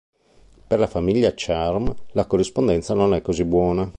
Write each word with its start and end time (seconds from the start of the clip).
Per 0.67 0.79
la 0.79 0.87
famiglia 0.87 1.31
"charm" 1.35 1.93
la 2.13 2.25
corrispondenza 2.25 2.95
non 2.95 3.13
è 3.13 3.21
così 3.21 3.43
buona. 3.43 3.87